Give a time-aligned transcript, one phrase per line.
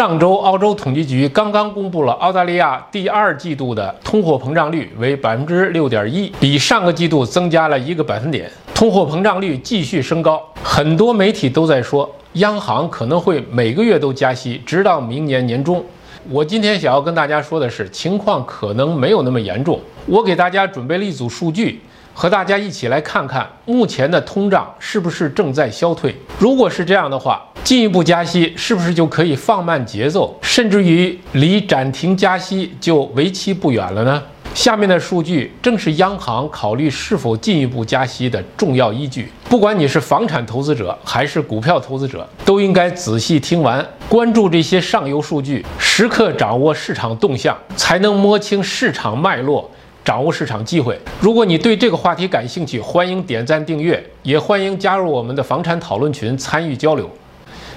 [0.00, 10.42] 上周，澳洲统计局刚刚公布了澳大利亚第二季度的通货膨胀率为百分之六点一，比上个季度增加了一个百分点，通货膨胀率继续升高。
[10.62, 15.84] 很多媒体都在说，央行可能会每个月都加息，直到明年年中。
[16.30, 19.78] 我今天想要跟大家说的是，情况可能没有那么严重。
[20.06, 21.78] 我给大家准备了一组数据。
[22.12, 26.14] 和大家一起来看看目前的通胀是不是正在消退？
[26.38, 34.22] 如果是这样的话，进一步加息是不是就可以放慢节奏，甚至于离暂停加息就为期不远了呢？
[34.52, 39.30] 下面的数据正是央行考虑是否进一步加息的重要依据。
[39.48, 49.70] 不管你是房产投资者还是股票投资者，都应该仔细听完，关注这些上游数据，时刻掌握市场动向，才能摸清市场脉络。
[50.04, 50.98] 掌握市场机会。
[51.20, 57.08] 如果你对这个话题感兴趣，欢迎点赞订阅，也欢迎加入我们的房产讨论群参与交流。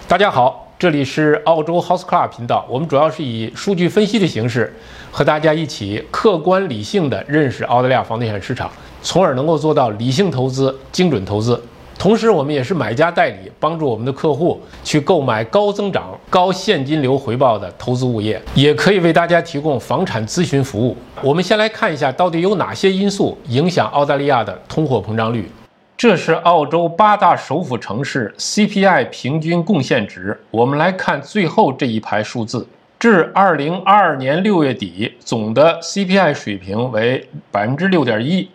[0.08, 4.74] 大家好，这里是澳洲 House Club 频道，我们主要是以数据分析的形式，
[5.12, 8.72] 和大家一起客观理性的认识澳大利亚房地产市场，
[9.02, 11.62] 从而能够做到理性投资、精准投资。
[11.98, 20.98] 同时，我们也是买家代理，帮助我们的客户去购买高增长、高现金流回报的投资物业，也可以为大家提供房产咨询服务。
[21.22, 25.50] 我们先来看一下，到底有哪些因素影响澳大利亚的通货膨胀率？
[25.96, 30.38] 这是澳洲八大首府城市 CPI 平均贡献值。
[30.52, 32.68] 我们来看最后这一排数字，
[33.00, 38.50] 至二零二二年六月底，总的 CPI 水平为百分之六点一。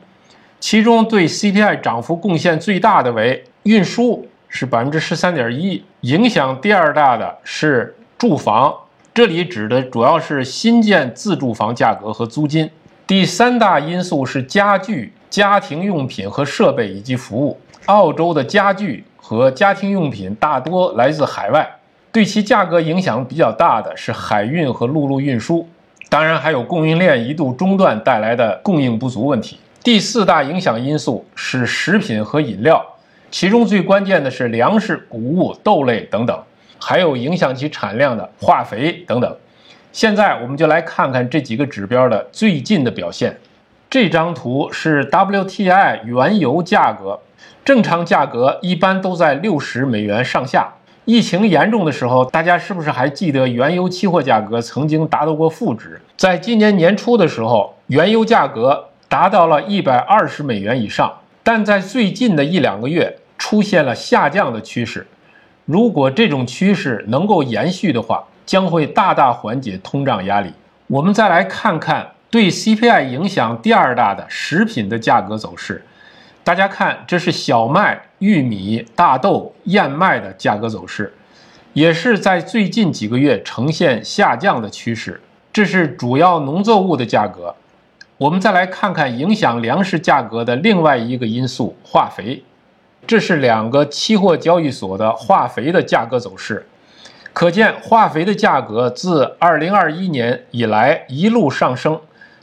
[0.61, 8.75] 其中对 CPI 涨幅贡献最大的为运输，是百分之十三点一；影响第二大的是住房，
[9.15, 12.69] 这里指的主要是新建自住房价格和租金。
[13.07, 17.59] 第三大因素是家具、家庭用品和设备以及服务。
[17.87, 21.67] 澳洲的家具和家庭用品大多来自海外，
[22.11, 25.67] 对其价格影响比较大的是海运和陆路运输，
[26.09, 29.59] 当然还有供应链一度中断带来的供应不足问题。
[29.85, 32.85] 第四大影响因素是食品和饮料，
[33.31, 36.39] 其中最关键的是粮食、谷物、豆类等等，
[36.79, 39.37] 还有影响其产量的化肥等等。
[39.93, 43.39] 现在我们就来看看这几个指标的最近的表现。
[43.89, 47.19] 这张图是 WTI 原油价格，
[47.65, 50.75] 正常价格一般都在六十美元上下。
[51.07, 55.99] 疫情严重的时候，大家是不是还记得原油期货价格曾经达到过负值？
[56.19, 58.85] 在今年年初的时候，原油价格。
[59.09, 65.07] 达到了一百二十美元以上，但在最近的一两个月出现了下降的趋势。
[65.65, 70.53] 如果这种趋势能够延续的话，将会大大缓解通胀压力。
[70.87, 75.83] 我们再来看看对 CPI 影响第二大的食品的价格走势。
[76.45, 81.13] 大家看，这是小麦、玉米、大豆、燕麦的价格走势，
[81.75, 85.21] 也是在最近几个月呈现下降的趋势。
[85.53, 87.55] 这是主要农作物的价格。
[88.19, 92.43] 我们再来看看影响粮食价格的另外一个因素——化肥。
[93.07, 96.67] 这是两个期货交易所的化肥的价格走势，
[97.33, 102.01] 可见化肥的价格自2021年以来一路上升，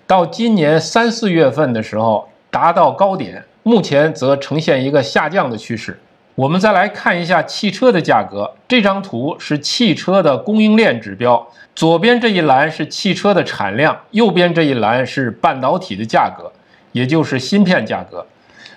[0.08, 6.00] 到今年三四月份的时候达到高点，目前则呈现一个下降的趋势。
[6.36, 8.54] 我们再来看一下汽车的价格。
[8.68, 16.52] 这张图是汽车的供应链指标，左边这一栏是汽车的产量，右边这一栏是半导体的价格，
[16.92, 18.26] 也就是芯片价格。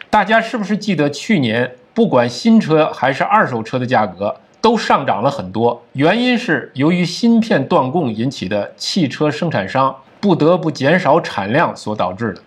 [0.09, 5.83] 大家是不是记得去年不管新车还是二手车的价格都上涨了很多？
[5.95, 12.41] 原因是由于芯片断供引起的汽车生产商不得不减少产量所导致的。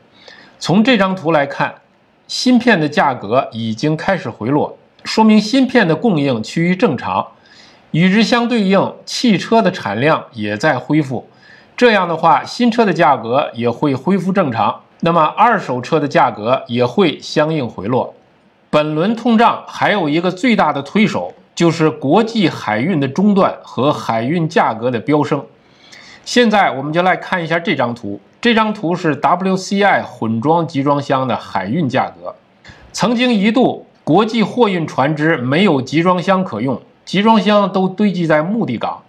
[0.58, 1.76] 从这张图来看，
[2.30, 4.78] 芯片的价格已经开始回落。
[5.04, 7.28] 说明芯片的供应趋于正常，
[7.92, 11.28] 与之相对应，汽车的产量也在恢复。
[11.76, 18.14] 这样的话，新车的价格也会恢复正常，那么二手车的价格也会相应回落。
[18.70, 25.44] 本轮通胀还有一个最大的推手，就是国际海运的中断和海运价格的飙升。
[26.24, 32.36] 现在我们就来看一下这张图，这张图是 WCI 混装集装箱的海运价格，
[32.94, 33.88] 曾经一度。
[34.12, 39.02] 国际货运船只没有集装箱可用，集装箱都堆积在目的港，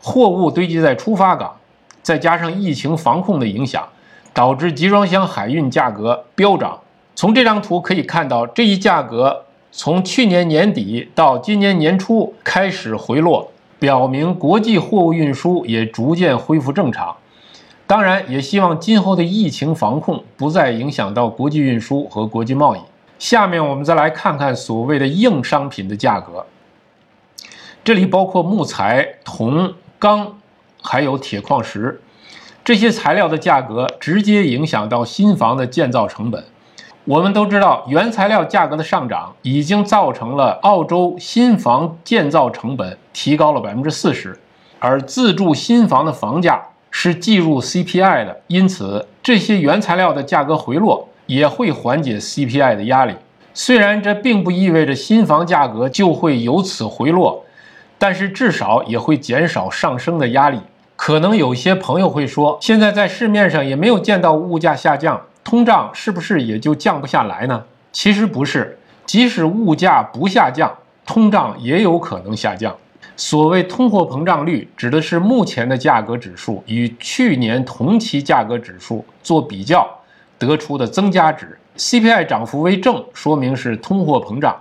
[0.00, 1.56] 货物堆积在出发港，
[2.04, 3.84] 再加上疫情防控的影响，
[4.32, 6.78] 导致集装箱海运价格飙涨。
[7.16, 9.42] 从这张图可以看到，这一价格
[9.72, 17.16] 从去年年底到今年年初开始回落，表明国际货物运输也逐渐恢复正常。
[17.88, 22.78] 当然，也希望今后的疫情防控不再影响到国际运输和国际贸易。
[23.24, 26.44] 下面我们再来看看所谓的硬商品的价格，
[27.82, 30.40] 这里包括木材、铜、钢，
[30.82, 32.02] 还有铁矿石。
[32.62, 36.44] 这些材料的价格直接影响到新房的建造成本。
[37.06, 44.38] 我们都知道，原材料价格的上涨已经造成了澳洲新房建造成本提高了百分之四十，
[44.78, 53.14] 而自住新房的房价是计入 CPI 的，因此这些原材料的价格回落也会缓解 CPI 的压力。
[53.52, 57.44] 虽然这并不意味着新房价格就会由此回落，
[57.98, 60.58] 但是至少也会减少上升的压力。
[60.96, 67.64] 可能有些朋友会说，现在在市面上也没有见到物价下降，通胀是不是也就降不下来呢？
[67.92, 70.72] 其实不是，即使物价不下降，
[71.06, 72.74] 通胀也有可能下降。
[73.16, 79.88] 所谓通货膨胀率，指的是目前的价格指数与去年同期价格指数做比较
[80.38, 81.58] 得出的增加值。
[81.76, 84.56] CPI 涨幅为正，说明是通货膨胀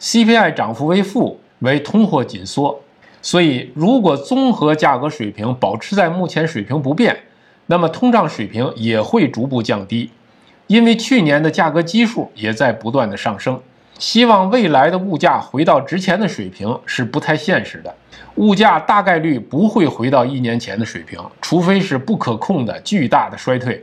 [0.00, 2.80] ；CPI 涨幅为负，为通货紧缩。
[3.20, 7.16] 所以，如果综合价格水平保持在目前水平不变，
[7.66, 10.10] 那么通胀水平也会逐步降低。
[10.66, 13.60] 因为去年的价格基数也在不断的上升，
[13.98, 17.94] 希望未来的物价回到之前的水平是不太现实的。
[18.36, 23.82] 物价大概率不会回到一年前的水平，除非是不可控的巨大的衰退。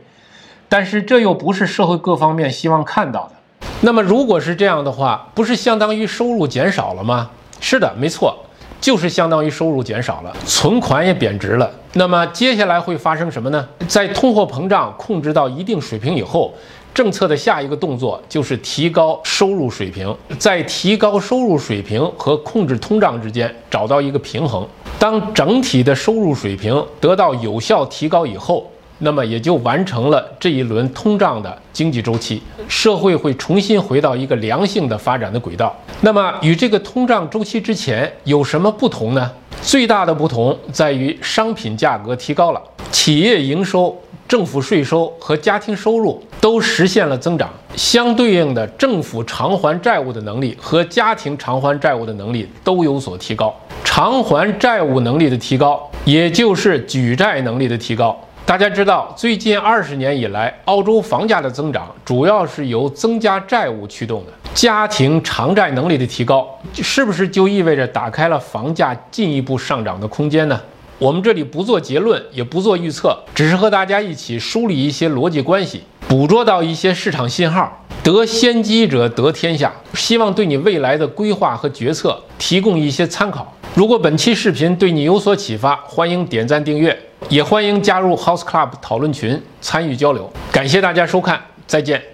[0.72, 3.66] 但是这又不是社会各方面希望看到的。
[3.82, 7.28] 那么，如果是这样的话，不是相当于收入减少了吗？
[7.60, 8.34] 是的，没错。
[8.80, 11.70] 就是相当于收入减少了，存款也贬值了。
[11.92, 13.68] 那么接下来会发生什么呢？
[13.86, 16.54] 在通货膨胀控制到一定水平以后，
[16.94, 24.66] 政策的下一个动作就是提高收入水平，在提高收入水平和控制通胀之间找到一个平衡。
[24.98, 28.66] 当整体的收入水平得到有效提高以后。
[29.04, 35.74] 那么也就完成了这一轮通胀的经济周期，社会会重新回到一个良性的发展的轨道。
[36.02, 39.30] 那么与这个通胀周期之前有什么不同呢？
[39.60, 42.62] 最大的不同在于商品价格提高了，
[42.92, 43.96] 企业营收、
[44.28, 53.52] 政府税收和家庭收入都实现了增长，相对应的政府偿还债务的能力和家庭偿还债务的能力都有所提高。
[53.82, 58.16] 偿还债务能力的提高，也就是举债能力的提高。
[58.44, 64.32] 大家知道，最近二十年以来，澳洲房价的增长主要是由增加债务驱动的。
[64.52, 70.60] 家庭偿债能力的提高，是不是就意味着打开了房价进一步上涨的空间呢？
[70.98, 77.78] 我们这里不做结论，也不做预测，只是和大家一起梳理一些逻辑关系，捕捉到一些市场信号。
[78.02, 83.54] 得先机者得天下，希望对你未来的规划和决策提供一些参考。
[83.74, 86.98] 如果本期视频对你有所启发，欢迎点赞订阅。
[87.28, 92.11] 也欢迎加入 House Club 讨论群参与交流，感谢大家收看，再见。